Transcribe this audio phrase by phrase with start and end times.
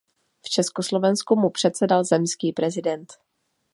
[0.45, 3.13] V Československu mu předsedal zemský prezident.